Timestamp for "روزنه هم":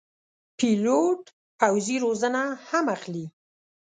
2.05-2.85